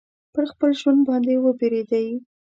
[0.33, 2.07] پر خپل ژوند باندي وبېرېدی.